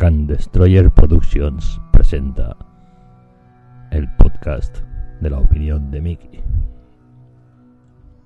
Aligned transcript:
Can 0.00 0.26
Destroyer 0.26 0.90
Productions 0.90 1.78
presenta 1.92 2.56
el 3.90 4.08
podcast 4.14 4.78
de 5.20 5.28
la 5.28 5.36
opinión 5.36 5.90
de 5.90 6.00
Mickey. 6.00 6.40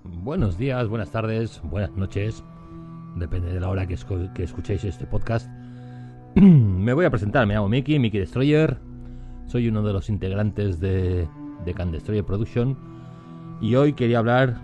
Buenos 0.04 0.56
días, 0.56 0.86
buenas 0.86 1.10
tardes, 1.10 1.60
buenas 1.64 1.90
noches, 1.96 2.44
depende 3.16 3.52
de 3.52 3.58
la 3.58 3.70
hora 3.70 3.88
que, 3.88 3.94
escuchéis 3.94 4.84
este 4.84 5.04
podcast. 5.04 5.50
me 6.36 6.92
voy 6.92 7.06
a 7.06 7.10
presentar, 7.10 7.44
me 7.44 7.54
llamo 7.54 7.68
Mickey, 7.68 7.98
Mickey 7.98 8.20
Destroyer, 8.20 8.78
soy 9.46 9.66
uno 9.66 9.82
de 9.82 9.92
los 9.94 10.08
integrantes 10.08 10.78
de, 10.78 11.26
de 11.64 11.74
Can 11.74 11.90
Destroyer 11.90 12.24
Production 12.24 12.78
y 13.60 13.74
hoy 13.74 13.94
quería 13.94 14.20
hablar, 14.20 14.60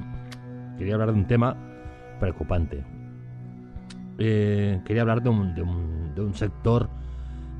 quería 0.79 0.95
hablar 0.95 1.11
de 1.13 1.19
un 1.19 1.27
tema 1.27 1.57
preocupante. 2.21 2.85
Eh, 4.19 4.81
quería 4.85 5.03
hablar 5.03 5.25
de 5.25 5.31
un, 5.31 5.55
de 6.15 6.23
un 6.23 6.35
sector 6.35 7.00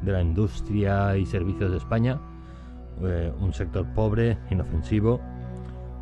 de 0.03 0.13
la 0.13 0.23
industria 0.23 1.17
y 1.17 1.27
servicios 1.27 1.71
de 1.71 1.77
España, 1.77 2.21
eh, 3.03 3.33
un 3.39 3.53
sector 3.53 3.87
pobre, 3.95 4.39
inofensivo, 4.51 5.21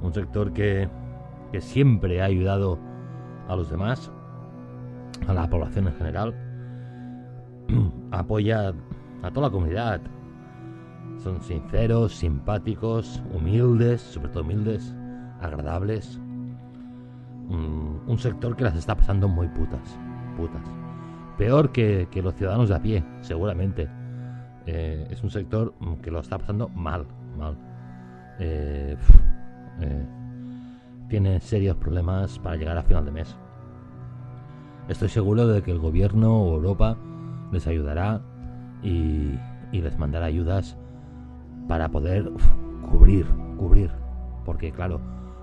un 0.03 0.13
sector 0.13 0.53
que, 0.53 0.89
que 1.53 1.61
siempre 1.61 2.23
ha 2.23 2.27
ayudado 2.27 2.79
a 3.49 3.57
los 3.57 3.71
demás, 3.71 4.11
a 5.27 5.35
la 5.35 5.49
población 5.49 5.89
en 5.89 5.95
general, 5.95 6.35
apoya 8.11 8.73
a 9.23 9.31
toda 9.31 9.49
la 9.49 9.53
comunidad. 9.53 10.01
Son 11.19 11.43
sinceros, 11.43 12.15
simpáticos, 12.15 13.23
humildes, 13.35 14.01
sobre 14.01 14.29
todo 14.29 14.45
humildes, 14.45 14.95
agradables. 15.41 16.21
un 17.49 18.19
sector 18.19 18.55
que 18.57 18.65
las 18.65 18.77
está 18.77 18.97
pasando 18.97 19.27
muy 19.27 19.49
putas, 19.49 19.99
putas 20.37 20.63
peor 21.39 21.71
que, 21.71 22.09
los 22.23 22.35
ciudadanos 22.35 22.69
de 22.69 22.75
a 22.75 22.83
pie, 22.83 23.05
seguramente. 23.23 23.89
Eh, 24.71 25.07
es 25.11 25.23
un 25.25 25.31
sector 25.31 25.73
que 26.03 26.11
lo 26.11 26.21
está 26.21 26.37
pasando 26.37 26.69
mal, 26.69 27.07
mal. 27.39 27.57
Eh, 28.39 28.99
eh, 29.81 30.07
tiene 31.09 31.41
serios 31.41 31.75
problemas 31.79 32.39
para 32.39 32.57
llegar 32.57 32.77
a 32.77 32.83
final 32.83 33.07
de 33.07 33.11
mes. 33.11 33.35
Estoy 34.89 35.09
seguro 35.09 35.47
de 35.47 35.63
que 35.63 35.71
el 35.71 35.79
gobierno 35.79 36.43
o 36.43 36.57
Europa 36.57 36.99
les 37.51 37.67
ayudará 37.67 38.21
y, 38.83 39.39
les 39.73 39.99
mandará 39.99 40.27
ayudas 40.27 40.77
para 41.67 41.89
poder 41.89 42.31
cubrir, 42.91 43.25
cubrir. 43.57 43.91
Porque 44.45 44.71
claro, 44.71 45.01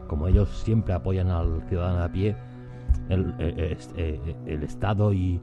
como 0.08 0.28
ellos 0.28 0.50
siempre 0.50 0.94
apoyan 0.94 1.30
al 1.30 1.64
ciudadano 1.68 2.04
a 2.04 2.12
pie, 2.12 2.36
el 3.10 4.62
Estado 4.62 5.14
y, 5.14 5.42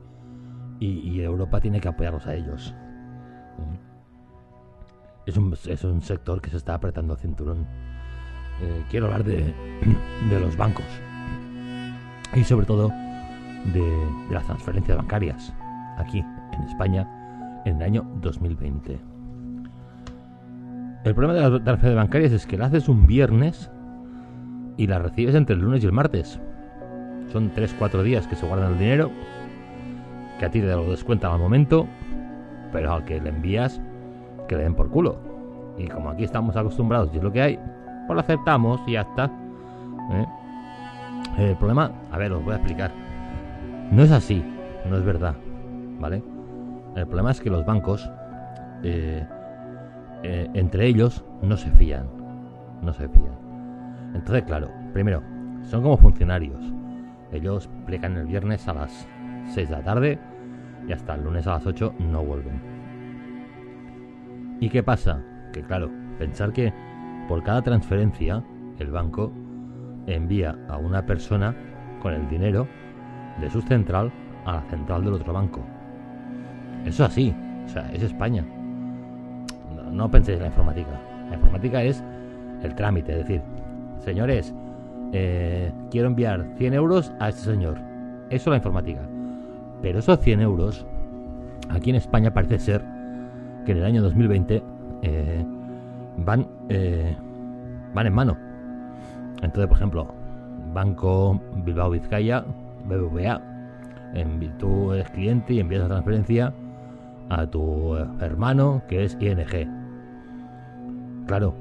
y, 0.78 1.20
Europa 1.20 1.60
tiene 1.60 1.80
que 1.80 1.88
apoyarlos 1.88 2.28
a 2.28 2.36
ellos. 2.36 2.72
Es 5.26 5.36
un, 5.36 6.02
sector 6.02 6.40
que 6.40 6.50
se 6.50 6.56
está 6.56 6.74
apretando 6.74 7.14
el 7.14 7.20
cinturón. 7.20 7.66
Eh, 8.60 8.84
quiero 8.90 9.06
hablar 9.06 9.24
de, 9.24 9.54
los 10.30 10.56
bancos 10.56 10.84
y 12.34 12.44
sobre 12.44 12.66
todo 12.66 12.88
de, 13.72 14.08
las 14.30 14.44
transferencias 14.44 14.96
bancarias 14.96 15.54
aquí 15.96 16.18
en 16.18 16.62
España 16.68 17.62
en 17.64 17.76
el 17.76 17.82
año 17.82 18.10
2020. 18.20 18.98
El 21.04 21.14
problema 21.14 21.34
de 21.34 21.40
las 21.40 21.64
transferencias 21.64 21.94
bancarias 21.94 22.32
es 22.32 22.46
que 22.46 22.58
las 22.58 22.68
haces 22.68 22.88
un 22.88 23.06
viernes 23.06 23.70
y 24.76 24.86
las 24.86 25.02
recibes 25.02 25.34
entre 25.34 25.54
el 25.54 25.62
lunes 25.62 25.82
y 25.82 25.86
el 25.86 25.92
martes. 25.92 26.40
Son 27.32 27.52
3-4 27.52 28.02
días 28.02 28.26
que 28.26 28.36
se 28.36 28.46
guardan 28.46 28.72
el 28.72 28.78
dinero 28.78 29.10
que 30.42 30.46
a 30.46 30.50
ti 30.50 30.60
te 30.60 30.66
lo 30.66 30.90
descuentan 30.90 31.30
al 31.30 31.38
momento, 31.38 31.86
pero 32.72 32.92
al 32.92 33.04
que 33.04 33.20
le 33.20 33.28
envías, 33.28 33.80
que 34.48 34.56
le 34.56 34.64
den 34.64 34.74
por 34.74 34.90
culo. 34.90 35.16
Y 35.78 35.86
como 35.86 36.10
aquí 36.10 36.24
estamos 36.24 36.56
acostumbrados 36.56 37.10
y 37.12 37.18
es 37.18 37.22
lo 37.22 37.32
que 37.32 37.42
hay, 37.42 37.56
pues 38.06 38.14
lo 38.14 38.20
aceptamos 38.20 38.80
y 38.86 38.92
ya 38.92 39.02
está. 39.02 39.30
¿eh? 40.12 40.26
El 41.38 41.56
problema, 41.56 41.92
a 42.10 42.18
ver, 42.18 42.32
os 42.32 42.44
voy 42.44 42.54
a 42.54 42.56
explicar. 42.56 42.90
No 43.90 44.02
es 44.02 44.10
así, 44.10 44.44
no 44.88 44.96
es 44.96 45.04
verdad, 45.04 45.34
¿vale? 46.00 46.22
El 46.96 47.06
problema 47.06 47.30
es 47.30 47.40
que 47.40 47.50
los 47.50 47.64
bancos, 47.64 48.10
eh, 48.82 49.26
eh, 50.22 50.50
entre 50.54 50.86
ellos, 50.86 51.24
no 51.40 51.56
se 51.56 51.70
fían. 51.70 52.06
No 52.82 52.92
se 52.92 53.08
fían. 53.08 53.38
Entonces, 54.14 54.42
claro, 54.44 54.68
primero, 54.92 55.22
son 55.62 55.82
como 55.82 55.96
funcionarios. 55.96 56.60
Ellos 57.32 57.70
plegan 57.86 58.16
el 58.16 58.26
viernes 58.26 58.68
a 58.68 58.74
las 58.74 59.08
6 59.54 59.68
de 59.68 59.76
la 59.76 59.82
tarde 59.82 60.18
y 60.86 60.92
hasta 60.92 61.14
el 61.14 61.24
lunes 61.24 61.46
a 61.46 61.52
las 61.52 61.66
8 61.66 61.94
no 61.98 62.24
vuelven. 62.24 62.60
¿Y 64.60 64.68
qué 64.68 64.82
pasa? 64.82 65.22
Que 65.52 65.62
claro, 65.62 65.90
pensar 66.18 66.52
que 66.52 66.72
por 67.28 67.42
cada 67.42 67.62
transferencia 67.62 68.42
el 68.78 68.90
banco 68.90 69.32
envía 70.06 70.56
a 70.68 70.76
una 70.78 71.04
persona 71.04 71.54
con 72.00 72.12
el 72.12 72.28
dinero 72.28 72.66
de 73.40 73.50
su 73.50 73.60
central 73.62 74.12
a 74.44 74.54
la 74.54 74.62
central 74.62 75.04
del 75.04 75.14
otro 75.14 75.32
banco. 75.32 75.60
Eso 76.84 77.04
así, 77.04 77.34
o 77.64 77.68
sea, 77.68 77.90
es 77.92 78.02
España. 78.02 78.44
No, 79.90 80.10
penséis 80.10 80.36
en 80.36 80.42
la 80.42 80.48
informática. 80.48 81.00
La 81.28 81.36
informática 81.36 81.82
es 81.82 82.02
el 82.62 82.74
trámite, 82.74 83.12
es 83.12 83.18
decir, 83.18 83.42
señores, 83.98 84.54
eh, 85.12 85.72
quiero 85.90 86.08
enviar 86.08 86.46
100 86.56 86.74
euros 86.74 87.12
a 87.20 87.28
este 87.28 87.42
señor. 87.42 87.78
Eso 88.30 88.44
es 88.44 88.46
la 88.46 88.56
informática. 88.56 89.00
Pero 89.82 89.98
esos 89.98 90.20
100 90.20 90.40
euros, 90.40 90.86
aquí 91.68 91.90
en 91.90 91.96
España 91.96 92.32
parece 92.32 92.58
ser 92.58 92.82
que 93.66 93.72
en 93.72 93.78
el 93.78 93.84
año 93.84 94.02
2020 94.02 94.62
eh, 95.02 95.44
van, 96.18 96.46
eh, 96.68 97.16
van 97.92 98.06
en 98.06 98.14
mano. 98.14 98.36
Entonces, 99.42 99.66
por 99.66 99.76
ejemplo, 99.76 100.14
Banco 100.72 101.40
Bilbao 101.64 101.90
Vizcaya, 101.90 102.44
BBVA, 102.86 103.40
en, 104.14 104.58
tú 104.58 104.92
eres 104.92 105.10
cliente 105.10 105.54
y 105.54 105.60
envías 105.60 105.82
la 105.82 105.88
transferencia 105.88 106.52
a 107.28 107.46
tu 107.46 107.96
hermano 108.20 108.82
que 108.88 109.04
es 109.04 109.16
ING. 109.20 109.68
Claro, 111.26 111.54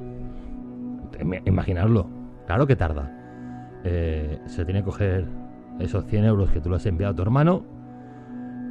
imaginarlo, 1.46 2.08
claro 2.46 2.68
que 2.68 2.76
tarda. 2.76 3.12
Eh, 3.84 4.40
se 4.46 4.64
tiene 4.66 4.82
que 4.82 4.86
coger 4.86 5.26
esos 5.80 6.06
100 6.06 6.26
euros 6.26 6.52
que 6.52 6.62
tú 6.62 6.70
le 6.70 6.76
has 6.76 6.86
enviado 6.86 7.14
a 7.14 7.16
tu 7.16 7.22
hermano 7.24 7.81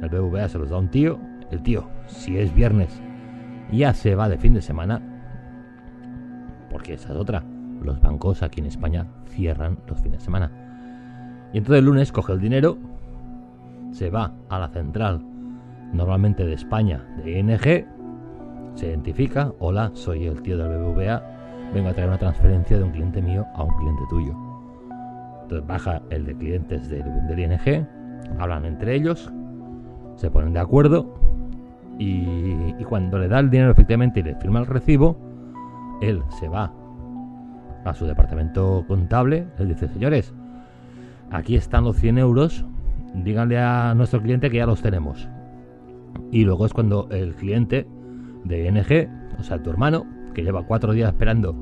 el 0.01 0.09
BVA 0.09 0.49
se 0.49 0.57
los 0.57 0.69
da 0.69 0.77
un 0.77 0.89
tío. 0.89 1.19
El 1.51 1.61
tío, 1.61 1.87
si 2.07 2.37
es 2.37 2.53
viernes, 2.53 3.01
ya 3.71 3.93
se 3.93 4.15
va 4.15 4.29
de 4.29 4.37
fin 4.37 4.53
de 4.53 4.61
semana. 4.61 5.01
Porque 6.69 6.93
esa 6.93 7.11
es 7.11 7.17
otra. 7.17 7.43
Los 7.81 7.99
bancos 7.99 8.41
aquí 8.43 8.61
en 8.61 8.67
España 8.67 9.07
cierran 9.27 9.79
los 9.87 9.99
fines 9.99 10.19
de 10.19 10.25
semana. 10.25 10.51
Y 11.53 11.57
entonces 11.57 11.79
el 11.79 11.85
lunes 11.85 12.11
coge 12.11 12.33
el 12.33 12.39
dinero, 12.39 12.77
se 13.91 14.09
va 14.09 14.33
a 14.49 14.59
la 14.59 14.69
central, 14.69 15.21
normalmente 15.91 16.45
de 16.45 16.53
España, 16.53 17.03
de 17.17 17.39
ING, 17.39 17.85
se 18.75 18.87
identifica, 18.87 19.51
hola, 19.59 19.91
soy 19.93 20.27
el 20.27 20.41
tío 20.41 20.57
del 20.57 20.69
BBVA, 20.69 21.21
vengo 21.73 21.89
a 21.89 21.93
traer 21.93 22.07
una 22.07 22.17
transferencia 22.17 22.77
de 22.77 22.83
un 22.83 22.91
cliente 22.91 23.21
mío 23.21 23.45
a 23.53 23.63
un 23.63 23.75
cliente 23.77 24.03
tuyo. 24.09 24.33
Entonces 25.41 25.67
baja 25.67 26.01
el 26.09 26.25
de 26.25 26.35
clientes 26.35 26.89
del, 26.89 27.03
del 27.27 27.39
ING, 27.39 27.85
hablan 28.39 28.63
entre 28.63 28.95
ellos, 28.95 29.29
se 30.21 30.29
ponen 30.29 30.53
de 30.53 30.59
acuerdo 30.59 31.13
y, 31.97 32.73
cuando 32.85 33.17
le 33.17 33.27
da 33.27 33.39
el 33.39 33.49
dinero 33.49 33.71
efectivamente 33.71 34.19
y 34.19 34.23
le 34.23 34.35
firma 34.35 34.59
el 34.59 34.65
recibo, 34.67 35.17
él 36.01 36.21
se 36.39 36.47
va 36.47 36.71
a 37.85 37.93
su 37.93 38.05
departamento 38.05 38.85
contable, 38.87 39.47
él 39.57 39.69
dice, 39.69 39.87
señores, 39.87 40.33
aquí 41.31 41.55
están 41.55 41.85
los 41.85 41.95
100 41.97 42.17
euros, 42.19 42.65
díganle 43.15 43.59
a 43.59 43.93
nuestro 43.95 44.21
cliente 44.21 44.49
que 44.49 44.57
ya 44.57 44.65
los 44.65 44.81
tenemos. 44.81 45.27
Y 46.31 46.43
luego 46.43 46.65
es 46.65 46.73
cuando 46.73 47.07
el 47.11 47.33
cliente 47.35 47.87
de 48.43 48.67
ING, 48.67 49.09
o 49.39 49.43
sea, 49.43 49.61
tu 49.61 49.69
hermano, 49.69 50.05
que 50.33 50.43
lleva 50.43 50.65
cuatro 50.67 50.93
días 50.93 51.09
esperando 51.09 51.55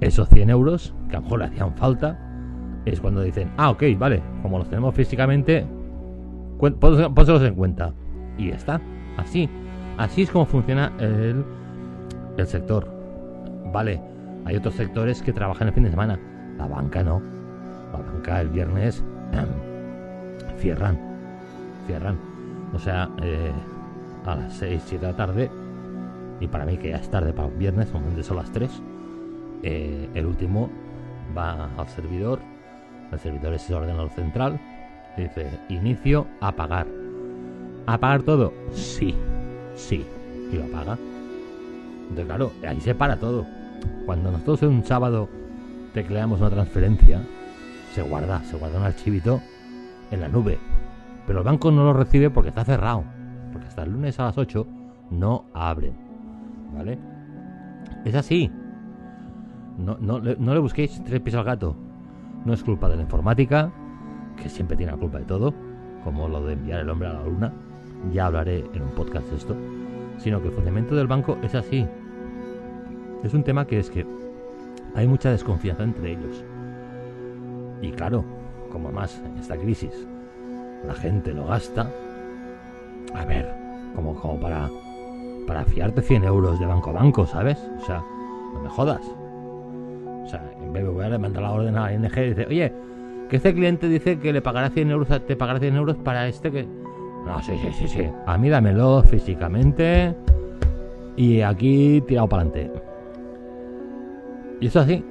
esos 0.00 0.28
100 0.28 0.50
euros, 0.50 0.94
que 1.08 1.16
a 1.16 1.18
lo 1.20 1.24
mejor 1.24 1.38
le 1.40 1.44
hacían 1.46 1.74
falta, 1.74 2.18
es 2.84 3.00
cuando 3.00 3.20
dicen, 3.20 3.50
ah, 3.58 3.70
ok, 3.70 3.84
vale, 3.98 4.22
como 4.42 4.58
los 4.58 4.68
tenemos 4.68 4.94
físicamente, 4.94 5.66
pónselos 6.58 7.42
en 7.42 7.54
cuenta. 7.54 7.92
Y 8.36 8.50
está. 8.50 8.80
Así. 9.16 9.48
Así 9.96 10.22
es 10.22 10.30
como 10.30 10.46
funciona 10.46 10.92
el, 10.98 11.44
el 12.36 12.46
sector. 12.46 12.86
Vale, 13.72 14.00
hay 14.44 14.56
otros 14.56 14.74
sectores 14.74 15.22
que 15.22 15.32
trabajan 15.32 15.68
el 15.68 15.74
fin 15.74 15.84
de 15.84 15.90
semana. 15.90 16.18
La 16.56 16.66
banca 16.66 17.02
no. 17.02 17.20
La 17.92 17.98
banca 17.98 18.40
el 18.40 18.48
viernes 18.48 19.02
cierran. 20.58 20.98
Cierran. 21.86 22.18
O 22.74 22.78
sea, 22.78 23.08
eh, 23.22 23.52
a 24.26 24.34
las 24.36 24.52
6, 24.54 24.82
7 24.86 25.04
de 25.04 25.12
la 25.12 25.16
tarde. 25.16 25.50
Y 26.40 26.46
para 26.46 26.64
mí 26.64 26.76
que 26.76 26.90
ya 26.90 26.96
es 26.96 27.10
tarde 27.10 27.32
para 27.32 27.48
un 27.48 27.58
viernes, 27.58 27.92
donde 27.92 28.22
son 28.22 28.36
las 28.36 28.50
3. 28.52 28.70
Eh, 29.64 30.08
el 30.14 30.26
último 30.26 30.70
va 31.36 31.70
al 31.76 31.88
servidor. 31.88 32.40
El 33.10 33.18
servidor 33.18 33.54
es 33.54 33.68
el 33.68 33.76
ordenador 33.76 34.10
central 34.10 34.60
Dice, 35.16 35.50
inicio, 35.68 36.26
apagar. 36.40 36.86
¿Apagar 37.86 38.22
todo? 38.22 38.52
Sí, 38.72 39.14
Sí, 39.78 40.04
y 40.52 40.56
lo 40.56 40.64
paga. 40.66 40.98
Entonces, 42.02 42.26
claro, 42.26 42.52
ahí 42.66 42.80
se 42.80 42.94
para 42.94 43.16
todo. 43.16 43.46
Cuando 44.04 44.32
nosotros 44.32 44.64
en 44.64 44.70
un 44.70 44.84
sábado 44.84 45.28
tecleamos 45.94 46.40
una 46.40 46.50
transferencia, 46.50 47.22
se 47.94 48.02
guarda, 48.02 48.42
se 48.44 48.56
guarda 48.56 48.80
un 48.80 48.86
archivito 48.86 49.40
en 50.10 50.20
la 50.20 50.28
nube. 50.28 50.58
Pero 51.26 51.38
el 51.38 51.44
banco 51.44 51.70
no 51.70 51.84
lo 51.84 51.92
recibe 51.92 52.28
porque 52.28 52.48
está 52.48 52.64
cerrado. 52.64 53.04
Porque 53.52 53.68
hasta 53.68 53.84
el 53.84 53.92
lunes 53.92 54.18
a 54.18 54.24
las 54.24 54.36
8 54.36 54.66
no 55.12 55.44
abren. 55.54 55.94
¿Vale? 56.74 56.98
Es 58.04 58.14
así. 58.16 58.50
No, 59.78 59.96
no, 60.00 60.18
no 60.18 60.54
le 60.54 60.60
busquéis 60.60 61.02
tres 61.04 61.20
pies 61.20 61.36
al 61.36 61.44
gato. 61.44 61.76
No 62.44 62.52
es 62.52 62.64
culpa 62.64 62.88
de 62.88 62.96
la 62.96 63.02
informática, 63.02 63.70
que 64.42 64.48
siempre 64.48 64.76
tiene 64.76 64.92
la 64.92 64.98
culpa 64.98 65.18
de 65.18 65.24
todo, 65.24 65.52
como 66.04 66.28
lo 66.28 66.44
de 66.44 66.54
enviar 66.54 66.80
el 66.80 66.90
hombre 66.90 67.08
a 67.08 67.14
la 67.14 67.24
luna. 67.24 67.52
Ya 68.12 68.26
hablaré 68.26 68.64
en 68.72 68.82
un 68.82 68.90
podcast 68.90 69.28
de 69.28 69.36
esto. 69.36 69.56
Sino 70.18 70.40
que 70.40 70.48
el 70.48 70.54
funcionamiento 70.54 70.94
del 70.94 71.06
banco 71.06 71.36
es 71.42 71.54
así. 71.54 71.86
Es 73.22 73.34
un 73.34 73.42
tema 73.42 73.66
que 73.66 73.78
es 73.78 73.90
que 73.90 74.06
hay 74.94 75.06
mucha 75.06 75.30
desconfianza 75.30 75.82
entre 75.82 76.12
ellos. 76.12 76.44
Y 77.82 77.90
claro, 77.92 78.24
como 78.70 78.90
más 78.90 79.20
en 79.24 79.38
esta 79.38 79.56
crisis 79.56 80.06
la 80.86 80.94
gente 80.94 81.32
lo 81.32 81.46
gasta, 81.46 81.90
a 83.14 83.24
ver, 83.24 83.52
como, 83.94 84.14
como 84.14 84.38
para, 84.40 84.68
para 85.46 85.64
fiarte 85.64 86.02
100 86.02 86.24
euros 86.24 86.60
de 86.60 86.66
banco 86.66 86.90
a 86.90 86.94
banco, 86.94 87.26
¿sabes? 87.26 87.58
O 87.80 87.84
sea, 87.84 88.02
no 88.54 88.60
me 88.62 88.68
jodas. 88.68 89.02
O 90.24 90.26
sea, 90.28 90.42
en 90.60 90.72
BBVA 90.72 91.08
le 91.08 91.18
manda 91.18 91.40
la 91.40 91.52
orden 91.52 91.76
a 91.76 91.82
la 91.82 91.92
ING 91.94 92.04
y 92.04 92.28
dice, 92.28 92.46
oye, 92.46 92.72
que 93.28 93.36
este 93.36 93.54
cliente 93.54 93.88
dice 93.88 94.18
que 94.18 94.32
le 94.32 94.40
pagará 94.40 94.70
100 94.70 94.90
euros, 94.90 95.26
te 95.26 95.36
pagará 95.36 95.58
100 95.58 95.76
euros 95.76 95.96
para 95.96 96.26
este 96.28 96.50
que... 96.50 96.64
No, 96.64 97.42
sí, 97.42 97.52
sí, 97.62 97.68
sí, 97.72 97.88
sí. 97.88 98.08
A 98.26 98.38
mí 98.38 98.48
dámelo 98.48 99.02
físicamente 99.02 100.14
y 101.16 101.42
aquí 101.42 102.02
tirado 102.06 102.28
para 102.28 102.42
adelante. 102.42 102.72
Y 104.60 104.66
eso 104.68 104.80
así. 104.80 105.04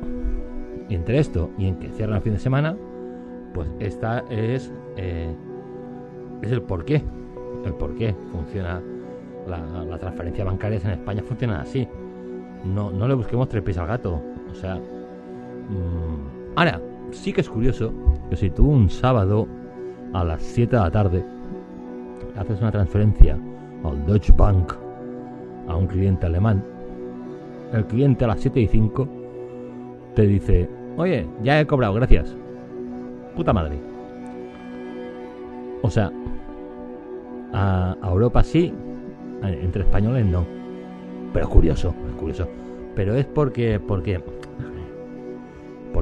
Y 0.89 0.95
entre 0.95 1.19
esto 1.19 1.51
y 1.57 1.67
en 1.67 1.75
que 1.75 1.89
cierran 1.89 2.17
el 2.17 2.21
fin 2.23 2.33
de 2.33 2.39
semana, 2.39 2.75
pues 3.53 3.69
esta 3.79 4.23
es, 4.29 4.73
eh, 4.95 5.29
es 6.41 6.51
el 6.51 6.61
por 6.61 6.85
qué. 6.85 7.03
El 7.65 7.73
por 7.73 7.95
qué 7.95 8.15
funciona 8.31 8.81
la, 9.47 9.97
transferencia 9.97 10.43
bancaria 10.43 10.79
en 10.83 10.91
España 10.91 11.23
funciona 11.23 11.61
así. 11.61 11.87
No, 12.63 12.91
no 12.91 13.07
le 13.07 13.13
busquemos 13.13 13.47
tres 13.47 13.63
pies 13.63 13.77
al 13.77 13.87
gato. 13.87 14.21
O 14.49 14.55
sea, 14.55 14.75
mm, 14.75 16.55
ahora, 16.55 16.81
sí 17.11 17.33
que 17.33 17.41
es 17.41 17.49
curioso 17.49 17.93
que 18.29 18.35
si 18.35 18.49
tú 18.49 18.69
un 18.69 18.89
sábado 18.89 19.47
a 20.13 20.23
las 20.23 20.41
7 20.41 20.75
de 20.75 20.81
la 20.81 20.91
tarde 20.91 21.25
haces 22.37 22.59
una 22.61 22.71
transferencia 22.71 23.37
al 23.83 24.05
Deutsche 24.05 24.33
Bank 24.35 24.73
a 25.67 25.75
un 25.75 25.87
cliente 25.87 26.25
alemán, 26.25 26.63
el 27.73 27.85
cliente 27.85 28.25
a 28.25 28.29
las 28.29 28.39
7 28.39 28.61
y 28.61 28.67
5 28.67 29.07
te 30.15 30.23
dice, 30.23 30.69
oye, 30.97 31.27
ya 31.43 31.59
he 31.59 31.67
cobrado, 31.67 31.93
gracias. 31.93 32.35
Puta 33.35 33.53
madre. 33.53 33.77
O 35.83 35.89
sea, 35.89 36.11
a, 37.53 37.95
Europa 38.03 38.43
sí, 38.43 38.73
entre 39.43 39.83
españoles 39.83 40.25
no. 40.25 40.45
Pero 41.33 41.45
es 41.45 41.51
curioso, 41.51 41.93
es 42.09 42.15
curioso. 42.15 42.47
Pero 42.95 43.15
es 43.15 43.25
porque, 43.25 43.79
porque, 43.79 44.19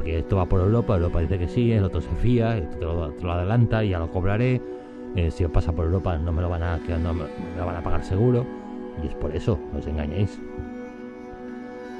porque 0.05 0.19
esto 0.19 0.35
va 0.35 0.45
por 0.45 0.61
Europa, 0.61 0.93
Europa 0.93 1.19
dice 1.19 1.39
que 1.39 1.47
sí, 1.47 1.71
el 1.71 1.83
otro 1.83 1.99
se 1.99 2.11
fía, 2.17 2.59
esto 2.59 3.11
lo, 3.23 3.31
adelanta 3.31 3.83
y 3.83 3.89
ya 3.89 3.97
lo 3.97 4.11
cobraré. 4.11 4.61
Eh, 5.15 5.31
si 5.31 5.43
os 5.43 5.49
pasa 5.49 5.71
por 5.71 5.85
Europa 5.85 6.15
no 6.19 6.31
me 6.31 6.43
lo 6.43 6.49
van 6.49 6.61
a, 6.61 6.77
no 6.77 7.13
me 7.15 7.25
van 7.65 7.75
a 7.75 7.81
pagar 7.81 8.03
seguro. 8.03 8.45
Y 9.01 9.07
es 9.07 9.15
por 9.15 9.35
eso, 9.35 9.57
no 9.73 9.79
os 9.79 9.87
engañéis. 9.87 10.39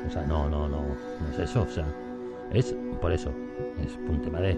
O 0.06 0.12
sea, 0.12 0.22
no, 0.28 0.48
no, 0.48 0.70
no, 0.70 0.82
no 0.84 1.30
es 1.34 1.40
eso. 1.40 1.64
O 1.64 1.68
sea, 1.68 1.88
es 2.54 2.78
por 3.02 3.12
eso. 3.12 3.32
Es 3.84 3.98
un 4.08 4.22
tema 4.22 4.40
de. 4.40 4.56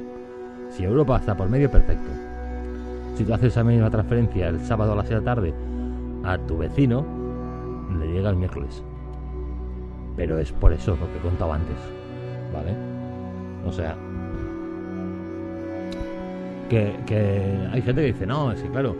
Si 0.70 0.84
Europa 0.84 1.16
está 1.16 1.38
por 1.38 1.48
medio, 1.48 1.72
perfecto. 1.72 2.10
Si 3.16 3.24
tú 3.24 3.34
haces 3.34 3.54
esa 3.54 3.64
misma 3.64 3.90
transferencia 3.90 4.50
el 4.50 4.60
sábado 4.60 4.92
a 4.92 4.96
las 4.98 5.08
6 5.08 5.22
de 5.22 5.26
la 5.26 5.36
tarde 5.36 5.54
a 6.26 6.38
tu 6.38 6.58
vecino, 6.58 7.06
le 7.98 8.12
llega 8.12 8.30
el 8.30 8.36
miércoles. 8.36 8.84
Pero 10.18 10.38
es 10.38 10.52
por 10.52 10.74
eso 10.74 10.98
lo 10.98 11.10
que 11.14 11.18
he 11.18 11.22
contado 11.22 11.54
antes. 11.54 11.78
¿Vale? 12.54 12.97
O 13.68 13.72
sea. 13.72 13.96
Que, 16.70 16.92
hay 17.72 17.82
gente 17.82 18.02
que 18.02 18.08
dice, 18.08 18.26
no, 18.26 18.54
que 18.54 18.70
claro, 18.70 18.96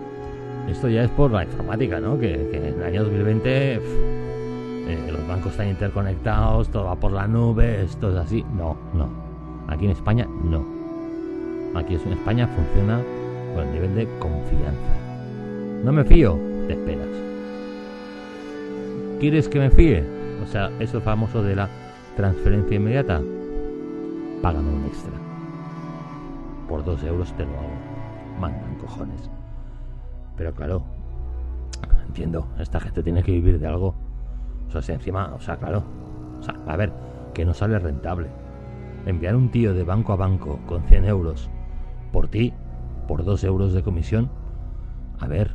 esto 0.70 0.88
ya 0.88 1.04
es 1.04 1.10
por 1.12 1.32
la 1.32 1.44
informática, 1.44 2.00
¿no? 2.00 2.18
Que, 2.18 2.48
que 2.50 2.58
en 2.58 2.76
el 2.76 2.84
año 2.84 3.04
2020 3.04 3.80
eh, 4.88 5.12
los 5.12 5.28
bancos 5.28 5.52
están 5.52 5.68
interconectados, 5.68 6.70
todo 6.70 6.86
va 6.86 6.96
por 6.96 7.12
la 7.12 7.28
nube, 7.28 7.84
esto 7.84 8.12
es 8.12 8.16
así. 8.16 8.46
No, 8.56 8.78
no. 8.94 9.10
Aquí 9.68 9.86
en 9.86 9.92
España 9.92 10.26
no. 10.46 10.66
Aquí 11.76 11.96
en 11.96 12.14
España 12.14 12.48
funciona 12.48 13.02
con 13.54 13.68
el 13.68 13.74
nivel 13.74 13.96
de 13.96 14.08
confianza. 14.20 14.96
No 15.84 15.92
me 15.92 16.06
fío, 16.06 16.40
te 16.68 16.74
esperas. 16.74 17.08
¿Quieres 19.20 19.50
que 19.50 19.60
me 19.60 19.70
fíe? 19.70 20.04
O 20.42 20.48
sea, 20.48 20.72
eso 20.80 21.02
famoso 21.02 21.44
de 21.44 21.56
la 21.56 21.70
transferencia 22.16 22.78
inmediata. 22.78 23.22
Págame 24.42 24.70
un 24.70 24.86
extra. 24.86 25.14
Por 26.68 26.84
dos 26.84 27.04
euros 27.04 27.34
te 27.34 27.46
lo 27.46 27.52
hago. 27.52 28.40
Mandan 28.40 28.76
cojones. 28.76 29.30
Pero 30.36 30.54
claro, 30.54 30.84
entiendo, 32.06 32.48
esta 32.60 32.80
gente 32.80 33.02
tiene 33.02 33.24
que 33.24 33.32
vivir 33.32 33.60
de 33.60 33.68
algo 33.68 33.96
o 34.68 34.72
sea, 34.72 34.82
si 34.82 34.92
encima, 34.92 35.34
o 35.34 35.40
sea, 35.40 35.58
claro. 35.58 35.84
O 36.40 36.44
sea, 36.44 36.56
a 36.68 36.76
ver, 36.76 36.92
que 37.34 37.46
no 37.46 37.54
sale 37.54 37.80
rentable. 37.80 38.28
Enviar 39.06 39.36
un 39.36 39.50
tío 39.50 39.74
de 39.74 39.84
banco 39.84 40.14
a 40.14 40.18
banco 40.18 40.60
con 40.68 40.84
100 40.84 41.06
euros 41.06 41.50
por 42.12 42.28
ti, 42.28 42.54
por 43.08 43.24
2 43.24 43.44
euros 43.46 43.74
de 43.74 43.84
comisión, 43.84 44.30
a 45.20 45.28
ver. 45.28 45.52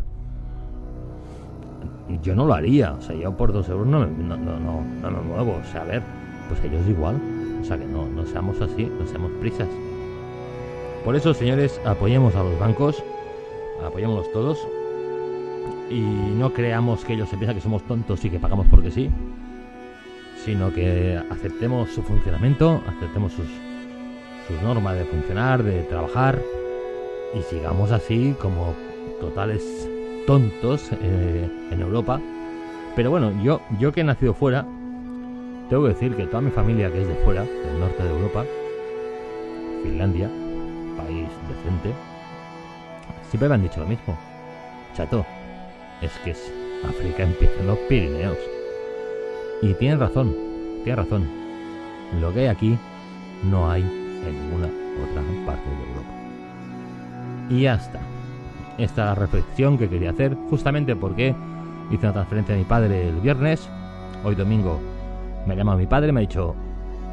Yo 2.22 2.34
no 2.34 2.46
lo 2.46 2.54
haría, 2.54 2.92
o 2.92 3.00
sea, 3.00 3.16
yo 3.16 3.36
por 3.36 3.52
2 3.52 3.68
euros 3.68 3.86
no 3.86 4.06
no, 4.06 4.36
no, 4.36 4.58
no, 4.58 5.10
me 5.10 5.20
muevo, 5.20 5.58
o 5.60 5.64
sea, 5.64 5.82
a 5.82 5.84
ver, 5.84 6.02
pues 6.48 6.62
ellos 6.64 6.86
igual. 6.88 7.20
O 7.62 7.64
sea, 7.64 7.78
que 7.78 7.86
no, 7.86 8.06
no 8.06 8.26
seamos 8.26 8.60
así, 8.60 8.84
no 8.84 9.06
seamos 9.06 9.30
prisas. 9.40 9.68
Por 11.04 11.16
eso, 11.16 11.32
señores, 11.32 11.80
apoyemos 11.84 12.34
a 12.34 12.42
los 12.42 12.58
bancos, 12.58 13.02
apoyémoslos 13.84 14.30
todos, 14.32 14.68
y 15.90 16.00
no 16.00 16.52
creamos 16.52 17.04
que 17.04 17.14
ellos 17.14 17.28
se 17.28 17.36
piensan 17.36 17.56
que 17.56 17.62
somos 17.62 17.82
tontos 17.84 18.24
y 18.24 18.30
que 18.30 18.38
pagamos 18.38 18.66
porque 18.68 18.90
sí, 18.90 19.10
sino 20.44 20.72
que 20.72 21.20
aceptemos 21.30 21.90
su 21.90 22.02
funcionamiento, 22.02 22.82
aceptemos 22.88 23.32
sus, 23.32 23.46
sus 24.48 24.62
normas 24.62 24.96
de 24.96 25.04
funcionar, 25.04 25.62
de 25.62 25.82
trabajar 25.82 26.40
y 27.34 27.42
sigamos 27.42 27.92
así 27.92 28.34
como 28.40 28.74
totales 29.20 29.88
tontos 30.26 30.90
eh, 31.00 31.48
en 31.70 31.80
Europa. 31.80 32.20
Pero 32.96 33.10
bueno, 33.10 33.32
yo, 33.42 33.60
yo 33.78 33.92
que 33.92 34.00
he 34.00 34.04
nacido 34.04 34.34
fuera, 34.34 34.66
tengo 35.68 35.84
que 35.84 35.88
decir 35.90 36.16
que 36.16 36.26
toda 36.26 36.42
mi 36.42 36.50
familia 36.50 36.90
que 36.90 37.02
es 37.02 37.08
de 37.08 37.14
fuera, 37.16 37.44
del 37.44 37.80
norte 37.80 38.02
de 38.02 38.10
Europa, 38.10 38.44
Finlandia, 39.82 40.28
país 40.96 41.28
decente, 41.48 41.92
siempre 43.28 43.48
me 43.48 43.54
han 43.54 43.62
dicho 43.62 43.80
lo 43.80 43.86
mismo. 43.86 44.18
Chato, 44.94 45.24
es 46.00 46.12
que 46.24 46.32
África 46.86 47.22
empieza 47.22 47.60
en 47.60 47.66
los 47.66 47.78
Pirineos. 47.88 48.38
Y 49.62 49.74
tienen 49.74 50.00
razón, 50.00 50.34
tiene 50.84 50.96
razón. 50.96 51.28
Lo 52.20 52.32
que 52.32 52.40
hay 52.40 52.46
aquí 52.46 52.78
no 53.50 53.70
hay 53.70 53.82
en 53.82 54.42
ninguna 54.42 54.66
otra 54.66 55.22
parte 55.46 55.68
de 55.68 55.76
Europa. 55.76 56.10
Y 57.48 57.62
ya 57.62 57.74
está. 57.74 58.00
Esta 58.78 59.02
es 59.02 59.08
la 59.08 59.14
reflexión 59.14 59.78
que 59.78 59.88
quería 59.88 60.10
hacer, 60.10 60.36
justamente 60.50 60.96
porque 60.96 61.34
hice 61.90 62.06
una 62.06 62.12
transferencia 62.12 62.54
a 62.54 62.58
mi 62.58 62.64
padre 62.64 63.08
el 63.08 63.20
viernes. 63.20 63.68
Hoy 64.24 64.34
domingo 64.34 64.80
me 65.46 65.54
ha 65.54 65.56
llamado 65.56 65.78
mi 65.78 65.86
padre 65.86 66.08
y 66.08 66.12
me 66.12 66.20
ha 66.20 66.22
dicho, 66.22 66.54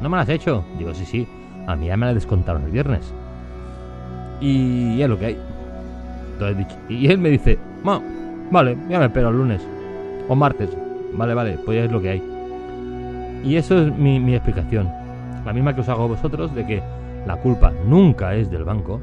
¿no 0.00 0.08
me 0.08 0.16
la 0.16 0.22
has 0.22 0.28
hecho? 0.28 0.64
Digo, 0.78 0.94
sí, 0.94 1.04
sí, 1.04 1.28
a 1.66 1.76
mí 1.76 1.86
ya 1.86 1.96
me 1.96 2.06
la 2.06 2.14
descontaron 2.14 2.64
el 2.64 2.70
viernes. 2.70 3.12
Y 4.40 5.00
es 5.00 5.08
lo 5.08 5.18
que 5.18 5.26
hay. 5.26 5.38
y 6.88 7.08
él 7.08 7.18
me 7.18 7.28
dice, 7.28 7.58
bueno, 7.82 8.02
Vale, 8.50 8.76
ya 8.88 8.98
me 8.98 9.06
espero 9.06 9.28
el 9.28 9.36
lunes. 9.36 9.62
O 10.28 10.34
martes. 10.34 10.76
Vale, 11.12 11.34
vale, 11.34 11.58
pues 11.64 11.78
ya 11.78 11.84
es 11.84 11.92
lo 11.92 12.02
que 12.02 12.10
hay. 12.10 12.22
Y 13.44 13.56
eso 13.56 13.78
es 13.78 13.96
mi, 13.96 14.18
mi 14.18 14.34
explicación. 14.34 14.90
La 15.44 15.52
misma 15.52 15.74
que 15.74 15.82
os 15.82 15.88
hago 15.88 16.04
a 16.04 16.08
vosotros 16.08 16.52
de 16.54 16.66
que 16.66 16.82
la 17.26 17.36
culpa 17.36 17.72
nunca 17.86 18.34
es 18.34 18.50
del 18.50 18.64
banco, 18.64 19.00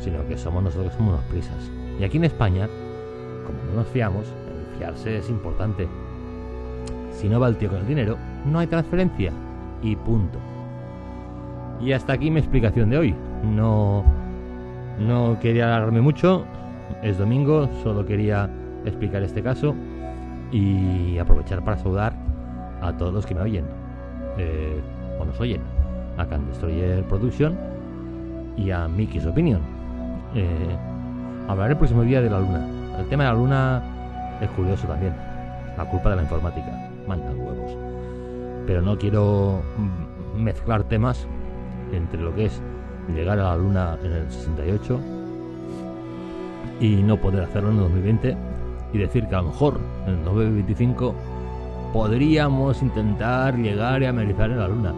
sino 0.00 0.26
que 0.26 0.36
somos 0.36 0.62
nosotros 0.62 0.90
que 0.90 0.98
somos 0.98 1.14
unos 1.14 1.24
prisas. 1.26 1.70
Y 2.00 2.04
aquí 2.04 2.16
en 2.16 2.24
España, 2.24 2.68
como 3.46 3.58
no 3.70 3.82
nos 3.82 3.88
fiamos, 3.88 4.26
el 4.26 4.78
fiarse 4.78 5.18
es 5.18 5.30
importante. 5.30 5.86
Si 7.18 7.28
no 7.28 7.40
va 7.40 7.48
el 7.48 7.56
tío 7.56 7.68
con 7.68 7.80
el 7.80 7.86
dinero, 7.86 8.16
no 8.46 8.60
hay 8.60 8.68
transferencia. 8.68 9.32
Y 9.82 9.96
punto. 9.96 10.38
Y 11.80 11.92
hasta 11.92 12.12
aquí 12.12 12.30
mi 12.30 12.38
explicación 12.38 12.90
de 12.90 12.98
hoy. 12.98 13.14
No, 13.42 14.04
no 15.00 15.36
quería 15.40 15.66
alargarme 15.66 16.00
mucho, 16.00 16.44
es 17.02 17.18
domingo, 17.18 17.68
solo 17.82 18.06
quería 18.06 18.48
explicar 18.84 19.22
este 19.24 19.42
caso 19.42 19.74
y 20.52 21.18
aprovechar 21.18 21.64
para 21.64 21.76
saludar 21.76 22.14
a 22.80 22.92
todos 22.96 23.12
los 23.12 23.26
que 23.26 23.34
me 23.34 23.42
oyen 23.42 23.64
eh, 24.38 24.80
o 25.18 25.24
nos 25.24 25.38
oyen, 25.40 25.60
a 26.16 26.26
Can 26.26 26.46
Destroyer 26.46 27.02
Production 27.04 27.56
y 28.56 28.70
a 28.70 28.86
Mickey's 28.86 29.26
Opinion. 29.26 29.60
Eh, 30.34 30.76
hablaré 31.48 31.72
el 31.72 31.78
próximo 31.78 32.02
día 32.02 32.20
de 32.20 32.30
la 32.30 32.38
luna. 32.38 32.66
El 32.98 33.06
tema 33.08 33.24
de 33.24 33.30
la 33.30 33.36
luna 33.36 33.82
es 34.40 34.48
curioso 34.50 34.86
también. 34.86 35.14
La 35.76 35.84
culpa 35.84 36.10
de 36.10 36.16
la 36.16 36.22
informática. 36.22 36.87
Mandan 37.08 37.40
huevos. 37.40 37.76
Pero 38.66 38.82
no 38.82 38.98
quiero 38.98 39.62
mezclar 40.36 40.84
temas 40.84 41.26
entre 41.92 42.20
lo 42.20 42.34
que 42.34 42.44
es 42.44 42.60
llegar 43.14 43.38
a 43.38 43.44
la 43.44 43.56
luna 43.56 43.98
en 44.04 44.12
el 44.12 44.30
68 44.30 45.00
y 46.80 46.96
no 46.96 47.16
poder 47.16 47.44
hacerlo 47.44 47.70
en 47.70 47.76
el 47.76 47.82
2020 47.84 48.36
y 48.92 48.98
decir 48.98 49.26
que 49.26 49.34
a 49.34 49.42
lo 49.42 49.48
mejor 49.48 49.80
en 50.06 50.18
el 50.18 50.24
2025 50.24 51.14
podríamos 51.94 52.82
intentar 52.82 53.56
llegar 53.56 54.02
y 54.02 54.06
amerizar 54.06 54.50
en 54.50 54.58
la 54.58 54.68
luna. 54.68 54.92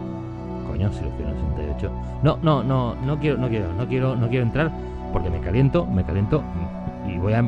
Coño, 0.67 0.91
si 0.91 1.03
lo 1.03 1.11
quiero 1.11 1.31
en 1.31 1.37
el 1.37 1.41
68. 1.55 1.91
No, 2.23 2.37
no, 2.43 2.63
no, 2.63 2.95
no 2.95 3.19
quiero, 3.19 3.37
no 3.37 3.47
quiero, 3.47 3.73
no 3.73 3.87
quiero, 3.87 4.15
no 4.15 4.27
quiero 4.27 4.45
entrar 4.45 4.71
porque 5.13 5.29
me 5.29 5.39
caliento, 5.39 5.85
me 5.85 6.03
caliento 6.03 6.43
y 7.07 7.17
voy 7.17 7.33
a 7.33 7.43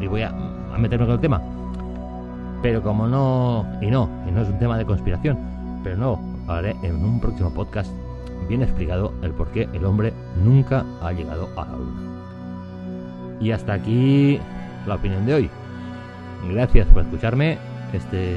y 0.00 0.06
voy 0.06 0.22
a 0.22 0.32
meterme 0.78 1.06
con 1.06 1.14
el 1.14 1.20
tema. 1.20 1.42
Pero 2.62 2.82
como 2.82 3.06
no, 3.06 3.66
y 3.80 3.86
no, 3.86 4.08
y 4.26 4.32
no 4.32 4.42
es 4.42 4.48
un 4.48 4.58
tema 4.58 4.76
de 4.76 4.84
conspiración, 4.84 5.38
pero 5.84 5.96
no, 5.96 6.20
haré 6.48 6.74
en 6.82 7.04
un 7.04 7.20
próximo 7.20 7.50
podcast 7.50 7.90
bien 8.48 8.62
explicado 8.62 9.12
el 9.22 9.32
por 9.32 9.48
qué 9.48 9.68
el 9.72 9.84
hombre 9.84 10.12
nunca 10.42 10.84
ha 11.02 11.12
llegado 11.12 11.48
a 11.56 11.66
la 11.66 11.76
luna. 11.76 12.00
Y 13.40 13.52
hasta 13.52 13.74
aquí 13.74 14.40
la 14.86 14.96
opinión 14.96 15.24
de 15.26 15.34
hoy. 15.34 15.50
Gracias 16.50 16.86
por 16.88 17.02
escucharme. 17.02 17.58
Este 17.92 18.36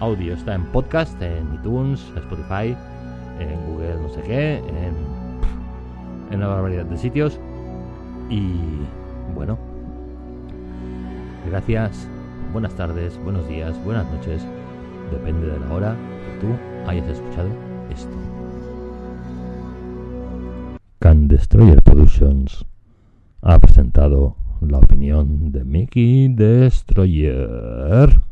audio 0.00 0.34
está 0.34 0.54
en 0.54 0.64
podcast, 0.66 1.20
en 1.20 1.54
iTunes, 1.54 2.00
Spotify, 2.16 2.76
en 3.40 3.66
Google 3.66 3.96
no 4.00 4.08
sé 4.08 4.22
qué, 4.22 4.56
en, 4.58 4.94
en 6.30 6.38
una 6.38 6.48
barbaridad 6.48 6.84
de 6.84 6.96
sitios. 6.96 7.40
Y 8.28 8.52
bueno, 9.34 9.58
gracias, 11.48 12.08
buenas 12.56 12.74
tardes, 12.74 13.20
buenos 13.22 13.46
días, 13.46 13.76
buenas 13.84 14.10
noches. 14.10 14.42
Depende 15.12 15.46
de 15.46 15.60
la 15.60 15.74
hora 15.74 15.94
que 15.94 16.40
tú 16.40 16.46
hayas 16.88 17.06
escuchado 17.06 17.50
esto. 17.90 18.16
Can 20.98 21.28
Destroyer 21.28 21.82
Productions 21.82 22.64
ha 23.42 23.58
presentado 23.58 24.36
la 24.62 24.78
opinión 24.78 25.52
de 25.52 25.64
Mickey 25.64 26.28
Destroyer. 26.28 28.22